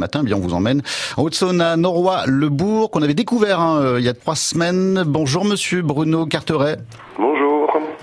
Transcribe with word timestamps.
matin, 0.00 0.20
eh 0.22 0.26
bien 0.26 0.36
on 0.36 0.40
vous 0.40 0.54
emmène 0.54 0.82
en 1.16 1.22
Haute-Saône 1.22 1.60
à 1.60 1.76
Noroy-le-Bourg, 1.76 2.90
qu'on 2.90 3.02
avait 3.02 3.14
découvert 3.14 3.60
hein, 3.60 3.94
il 3.98 4.04
y 4.04 4.08
a 4.08 4.14
trois 4.14 4.34
semaines. 4.34 5.04
Bonjour 5.06 5.44
Monsieur 5.44 5.82
Bruno 5.82 6.26
Carteret. 6.26 6.78
Bonjour. 7.18 7.50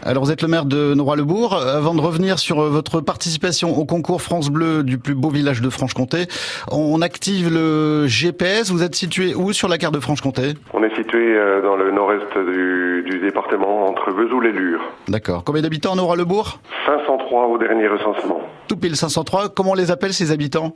Alors 0.03 0.23
vous 0.23 0.31
êtes 0.31 0.41
le 0.41 0.47
maire 0.47 0.65
de 0.65 0.93
Noroy-le-Bourg. 0.93 1.55
Avant 1.55 1.93
de 1.93 1.99
revenir 2.01 2.39
sur 2.39 2.61
votre 2.61 3.01
participation 3.01 3.77
au 3.77 3.83
concours 3.83 4.21
France 4.21 4.49
Bleu 4.49 4.83
du 4.83 4.97
plus 4.97 5.15
beau 5.15 5.29
village 5.29 5.59
de 5.61 5.69
Franche-Comté, 5.69 6.27
on 6.71 7.01
active 7.01 7.51
le 7.53 8.07
GPS. 8.07 8.71
Vous 8.71 8.83
êtes 8.83 8.95
situé 8.95 9.35
où 9.35 9.51
sur 9.51 9.67
la 9.67 9.77
carte 9.77 9.93
de 9.93 9.99
Franche-Comté? 9.99 10.53
On 10.73 10.83
est 10.83 10.95
situé 10.95 11.35
euh, 11.35 11.61
dans 11.61 11.75
le 11.75 11.91
nord-est 11.91 12.37
du, 12.37 13.03
du 13.09 13.19
département, 13.19 13.89
entre 13.89 14.11
Vesoul 14.11 14.47
et 14.47 14.51
Lure. 14.51 14.81
D'accord. 15.07 15.43
Combien 15.43 15.61
d'habitants 15.63 15.95
Noroy-le-Bourg 15.95 16.59
503 16.85 17.47
au 17.47 17.57
dernier 17.57 17.87
recensement. 17.87 18.39
Tout 18.67 18.77
pile 18.77 18.95
503. 18.95 19.49
Comment 19.49 19.71
on 19.71 19.75
les 19.75 19.91
appelle 19.91 20.13
ces 20.13 20.31
habitants? 20.31 20.73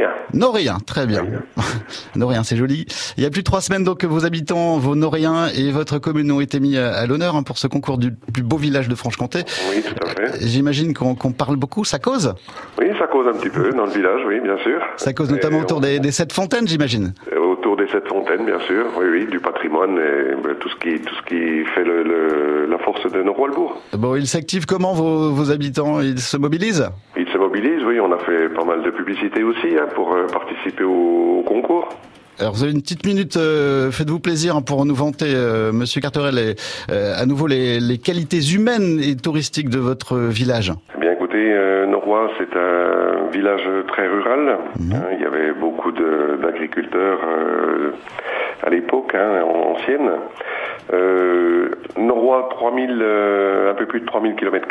Noréen. 0.00 0.10
Noréens, 0.34 0.78
très 0.86 1.06
bien. 1.06 1.24
Noréens, 2.14 2.42
c'est 2.44 2.56
joli. 2.56 2.86
Il 3.16 3.22
y 3.22 3.26
a 3.26 3.30
plus 3.30 3.40
de 3.42 3.44
trois 3.46 3.60
semaines 3.60 3.84
donc 3.84 3.98
que 3.98 4.06
vos 4.06 4.24
habitants, 4.24 4.78
vos 4.78 4.94
Noréens 4.94 5.48
et 5.56 5.70
votre 5.70 5.98
commune 5.98 6.30
ont 6.32 6.40
été 6.40 6.60
mis 6.60 6.76
à 6.76 7.06
l'honneur 7.06 7.36
hein, 7.36 7.42
pour 7.42 7.58
ce 7.58 7.66
concours 7.66 7.98
du 7.98 8.12
plus 8.12 8.42
beau 8.42 8.56
village 8.56 8.88
de 8.88 8.94
Franche-Comté. 8.94 9.40
Oui, 9.70 9.82
tout 9.82 9.94
à 10.06 10.08
fait. 10.10 10.46
J'imagine 10.46 10.94
qu'on 10.94 11.14
parle 11.32 11.56
beaucoup. 11.56 11.84
Ça 11.84 11.98
cause? 11.98 12.34
Oui, 12.78 12.86
ça 12.98 13.06
cause 13.06 13.26
un 13.28 13.32
petit 13.38 13.48
peu 13.50 13.70
dans 13.70 13.86
le 13.86 13.92
village, 13.92 14.20
oui, 14.26 14.40
bien 14.40 14.58
sûr. 14.58 14.80
Ça 14.96 15.12
cause 15.12 15.30
notamment 15.30 15.58
Et 15.58 15.62
autour 15.62 15.78
on- 15.78 15.80
des, 15.80 15.98
des 16.00 16.12
sept 16.12 16.32
fontaines, 16.32 16.66
j'imagine. 16.68 17.14
Autour 17.36 17.76
des 17.76 17.86
sept 17.88 18.06
fontaines, 18.08 18.44
bien 18.44 18.60
sûr. 18.66 18.86
Oui, 18.98 19.06
oui, 19.10 19.26
du 19.30 19.40
patrimoine 19.40 19.98
et 19.98 20.34
ben, 20.42 20.54
tout 20.60 20.68
ce 20.68 20.76
qui, 20.76 21.00
tout 21.00 21.14
ce 21.14 21.22
qui 21.28 21.64
fait 21.74 21.84
le, 21.84 22.02
le- 22.02 22.66
la 22.70 22.78
force 22.78 23.10
de 23.10 23.22
Noroy-le-Bourg. 23.22 23.80
Bon, 23.94 24.14
ils 24.16 24.26
s'activent 24.26 24.66
comment 24.66 24.92
vos, 24.94 25.30
vos 25.32 25.50
habitants? 25.50 26.00
Ils 26.00 26.20
se 26.20 26.36
mobilisent? 26.36 26.88
Oui, 27.64 28.00
on 28.00 28.12
a 28.12 28.18
fait 28.18 28.48
pas 28.50 28.64
mal 28.64 28.82
de 28.82 28.90
publicité 28.90 29.42
aussi 29.42 29.78
hein, 29.78 29.86
pour 29.94 30.12
euh, 30.12 30.26
participer 30.26 30.84
au, 30.84 31.38
au 31.38 31.42
concours. 31.42 31.88
Alors 32.38 32.52
vous 32.52 32.64
avez 32.64 32.72
une 32.72 32.82
petite 32.82 33.06
minute, 33.06 33.38
euh, 33.38 33.90
faites-vous 33.90 34.20
plaisir 34.20 34.56
hein, 34.56 34.62
pour 34.62 34.84
nous 34.84 34.94
vanter, 34.94 35.32
euh, 35.34 35.72
Monsieur 35.72 36.02
Carteret, 36.02 36.32
les, 36.32 36.54
euh, 36.90 37.14
à 37.16 37.24
nouveau 37.24 37.46
les, 37.46 37.80
les 37.80 37.96
qualités 37.96 38.40
humaines 38.54 39.00
et 39.02 39.16
touristiques 39.16 39.70
de 39.70 39.78
votre 39.78 40.18
village. 40.18 40.70
Eh 40.96 41.00
bien 41.00 41.12
écoutez, 41.12 41.54
Noroy, 41.88 42.28
c'est 42.36 42.54
un 42.58 43.30
village 43.32 43.66
très 43.88 44.06
rural. 44.06 44.58
Hein, 44.92 45.02
il 45.14 45.20
y 45.22 45.24
avait 45.24 45.52
beaucoup 45.52 45.92
d'agriculteurs 45.92 47.20
à 48.62 48.68
l'époque, 48.68 49.14
hein, 49.14 49.42
ancienne. 49.42 50.10
Euh, 50.92 51.70
Noroy, 51.96 52.48
3000, 52.50 52.98
euh, 53.00 53.55
un 53.55 53.55
peu 53.86 53.98
plus 53.98 54.00
de 54.00 54.06
3000 54.06 54.34
km 54.34 54.66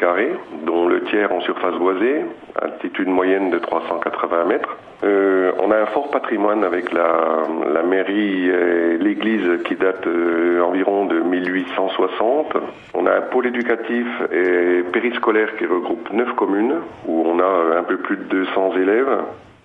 dont 0.65 0.87
le 0.87 1.03
tiers 1.05 1.31
en 1.31 1.41
surface 1.41 1.75
boisée, 1.75 2.25
altitude 2.61 3.07
moyenne 3.07 3.49
de 3.49 3.59
380 3.59 4.45
mètres. 4.45 4.77
Euh, 5.03 5.51
on 5.61 5.71
a 5.71 5.77
un 5.77 5.85
fort 5.87 6.09
patrimoine 6.09 6.63
avec 6.63 6.91
la, 6.91 7.43
la 7.73 7.83
mairie 7.83 8.49
et 8.49 8.97
l'église 8.97 9.63
qui 9.65 9.75
date 9.75 10.05
euh, 10.07 10.61
environ 10.61 11.05
de 11.05 11.19
1860. 11.19 12.57
On 12.93 13.05
a 13.05 13.17
un 13.17 13.21
pôle 13.21 13.47
éducatif 13.47 14.07
et 14.31 14.83
périscolaire 14.91 15.55
qui 15.57 15.65
regroupe 15.65 16.11
neuf 16.11 16.33
communes 16.35 16.75
où 17.07 17.23
on 17.25 17.39
a 17.39 17.43
euh, 17.43 17.79
un 17.79 17.83
peu 17.83 17.97
plus 17.97 18.17
de 18.17 18.23
200 18.23 18.77
élèves. 18.77 19.17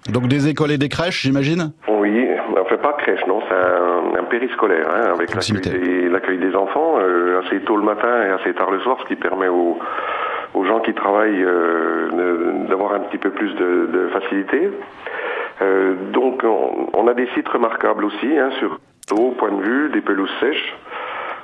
Donc 0.09 0.29
des 0.29 0.49
écoles 0.49 0.73
et 0.73 0.79
des 0.79 0.89
crèches, 0.89 1.23
j'imagine? 1.23 1.73
Oui, 1.89 2.27
pas 2.81 2.95
crèche, 2.95 3.25
non, 3.27 3.41
c'est 3.49 3.55
un, 3.55 4.21
un 4.21 4.25
périscolaire, 4.25 4.89
hein, 4.91 5.13
avec 5.15 5.35
l'accueil 5.35 6.39
des, 6.39 6.57
enfants 6.57 6.97
euh, 6.99 7.41
assez 7.41 7.61
tôt 7.61 7.77
le 7.77 7.83
matin 7.83 8.27
et 8.27 8.31
assez 8.31 8.53
tard 8.55 8.71
le 8.71 8.81
soir, 8.81 8.99
ce 9.01 9.07
qui 9.07 9.17
permet 9.17 9.49
aux, 9.49 9.79
aux 10.55 10.65
gens 10.65 10.81
qui 10.81 10.93
travaillent 10.95 11.45
euh, 11.45 12.09
d'avoir 12.69 12.95
un 12.95 13.01
petit 13.01 13.19
peu 13.19 13.31
plus 13.31 13.55
de, 13.55 13.89
de 13.93 14.09
facilité. 14.09 14.71
Euh, 15.63 15.95
donc 16.13 16.43
on, 16.45 16.89
on 16.93 17.07
a 17.09 17.15
des 17.15 17.29
sites 17.35 17.49
remarquables 17.49 18.05
aussi, 18.05 18.39
hein, 18.39 18.51
sur 18.59 18.79
au 19.13 19.31
point 19.33 19.53
de 19.53 19.63
vue, 19.63 19.91
des 19.91 20.01
pelouses 20.01 20.33
sèches. 20.41 20.75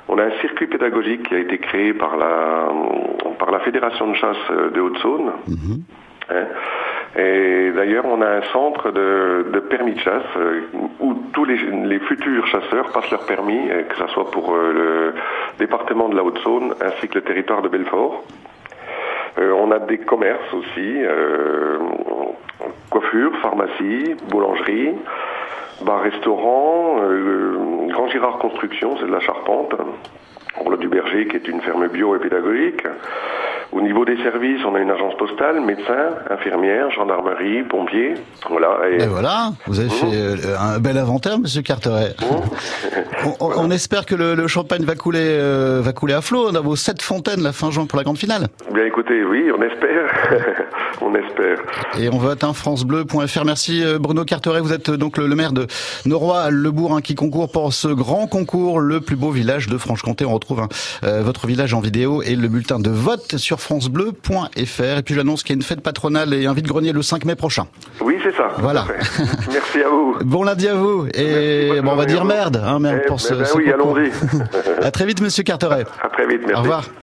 On 0.09 0.17
a 0.17 0.23
un 0.23 0.31
circuit 0.41 0.67
pédagogique 0.67 1.27
qui 1.27 1.35
a 1.35 1.39
été 1.39 1.57
créé 1.57 1.93
par 1.93 2.15
la, 2.15 2.69
par 3.39 3.51
la 3.51 3.59
Fédération 3.59 4.07
de 4.07 4.15
chasse 4.15 4.51
de 4.73 4.79
Haute-Saône. 4.79 5.31
Hein. 6.29 6.45
Et 7.17 7.71
d'ailleurs, 7.71 8.05
on 8.05 8.21
a 8.21 8.27
un 8.27 8.41
centre 8.53 8.91
de, 8.91 9.59
permis 9.69 9.93
de 9.93 9.99
chasse 9.99 10.23
euh, 10.37 10.61
où 10.99 11.15
tous 11.33 11.45
les, 11.45 11.99
futurs 11.99 12.45
chasseurs 12.45 12.91
passent 12.91 13.09
leur 13.09 13.25
permis, 13.25 13.69
euh, 13.71 13.83
que 13.83 13.95
ce 13.95 14.07
soit 14.13 14.29
pour 14.29 14.53
euh, 14.53 14.71
le 14.71 15.13
département 15.57 16.09
de 16.09 16.15
la 16.15 16.23
Haute-Saône 16.23 16.75
ainsi 16.79 17.07
que 17.07 17.15
le 17.15 17.21
territoire 17.23 17.63
de 17.63 17.69
Belfort. 17.69 18.23
On 19.39 19.69
a 19.71 19.77
des 19.77 19.99
commerces 19.99 20.51
aussi, 20.51 20.95
coiffure, 22.89 23.37
pharmacie, 23.37 24.15
boulangerie, 24.31 24.95
bar-restaurant, 25.83 27.01
Grand 27.87 28.07
Girard 28.07 28.39
Construction, 28.39 28.97
c'est 28.97 29.05
de 29.05 29.11
la 29.11 29.19
charpente. 29.19 29.75
On 30.65 30.73
a 30.73 30.77
du 30.77 30.87
Berger 30.87 31.27
qui 31.27 31.35
est 31.35 31.47
une 31.47 31.61
ferme 31.61 31.87
bio 31.87 32.15
et 32.15 32.19
pédagogique. 32.19 32.81
Au 33.77 33.81
niveau 33.81 34.05
des 34.05 34.17
services, 34.23 34.59
on 34.67 34.73
a 34.73 34.79
une 34.79 34.89
agence 34.89 35.13
postale, 35.17 35.61
médecin, 35.61 36.09
infirmière, 36.31 36.89
gendarmerie, 36.91 37.61
pompiers. 37.69 38.15
Voilà. 38.49 38.79
Et, 38.91 39.03
Et 39.03 39.07
voilà, 39.07 39.51
vous 39.67 39.79
avez 39.79 39.89
fait 39.89 40.07
euh, 40.11 40.35
un 40.59 40.79
bel 40.79 40.97
inventaire, 40.97 41.37
Monsieur 41.37 41.61
Carteret. 41.61 42.15
On, 43.25 43.45
on- 43.45 43.51
on 43.67 43.71
espère 43.71 44.05
que 44.05 44.15
le, 44.15 44.35
le 44.35 44.47
champagne 44.47 44.83
va 44.85 44.95
couler, 44.95 45.19
euh, 45.21 45.81
va 45.83 45.91
couler 45.91 46.13
à 46.13 46.21
flot. 46.21 46.47
On 46.51 46.55
a 46.55 46.61
vos 46.61 46.75
sept 46.75 47.01
fontaines 47.01 47.41
la 47.41 47.51
fin 47.51 47.71
juin 47.71 47.85
pour 47.85 47.97
la 47.97 48.03
grande 48.03 48.17
finale. 48.17 48.47
Bien 48.73 48.85
écoutez, 48.85 49.23
oui, 49.23 49.49
on 49.57 49.61
espère. 49.61 50.07
on 51.01 51.13
espère. 51.15 51.57
Et 51.99 52.09
on 52.09 52.17
vote 52.17 52.43
un 52.43 52.53
francebleu.fr. 52.53 53.43
Merci 53.45 53.83
euh, 53.83 53.97
Bruno 53.99 54.23
Carteret. 54.23 54.61
Vous 54.61 54.71
êtes 54.71 54.89
euh, 54.89 54.97
donc 54.97 55.17
le, 55.17 55.27
le 55.27 55.35
maire 55.35 55.51
de 55.51 55.65
Noroy-le-Bourg 56.05 56.95
hein, 56.95 57.01
qui 57.01 57.15
concourt 57.15 57.51
pour 57.51 57.73
ce 57.73 57.87
grand 57.87 58.27
concours, 58.27 58.79
le 58.79 59.01
plus 59.01 59.15
beau 59.15 59.31
village 59.31 59.67
de 59.67 59.77
Franche-Comté. 59.77 60.23
On 60.25 60.33
retrouve 60.33 60.59
hein, 60.61 60.69
euh, 61.03 61.21
votre 61.23 61.47
village 61.47 61.73
en 61.73 61.79
vidéo 61.81 62.21
et 62.21 62.35
le 62.35 62.47
bulletin 62.47 62.79
de 62.79 62.89
vote 62.91 63.37
sur 63.37 63.59
francebleu.fr. 63.67 64.97
Et 64.97 65.01
puis 65.03 65.13
j'annonce 65.13 65.43
qu'il 65.43 65.51
y 65.51 65.57
a 65.57 65.59
une 65.59 65.61
fête 65.63 65.81
patronale 65.81 66.33
et 66.33 66.45
un 66.45 66.53
vide-grenier 66.53 66.93
le 66.93 67.01
5 67.01 67.25
mai 67.25 67.35
prochain. 67.35 67.67
Oui, 68.01 68.17
c'est 68.23 68.35
ça. 68.35 68.51
Voilà. 68.59 68.85
Merci 69.51 69.81
à 69.83 69.89
vous. 69.89 70.15
Bon 70.23 70.43
lundi 70.43 70.67
à 70.67 70.73
vous. 70.73 71.05
Et 71.13 71.65
Merci, 71.67 71.81
bon, 71.81 71.91
on 71.91 71.95
va 71.95 72.05
dire 72.05 72.25
merde, 72.25 72.61
hein, 72.65 72.79
merde 72.79 73.01
Eh, 73.03 73.07
pour 73.07 73.19
ce, 73.19 73.33
ben 73.35 73.45
ce 73.45 73.55
oui, 73.57 73.71
allons-y. 73.71 74.11
à 74.85 74.89
très 74.91 75.05
vite, 75.05 75.21
Monsieur 75.21 75.43
Carteret. 75.43 75.83
à 76.01 76.09
très 76.09 76.25
vite, 76.27 76.41
merci. 76.41 76.55
Au 76.55 76.61
revoir. 76.61 76.89